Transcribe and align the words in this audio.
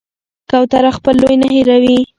کوتره 0.49 0.91
خپل 0.97 1.13
لوری 1.21 1.37
نه 1.41 1.47
هېروي. 1.53 1.97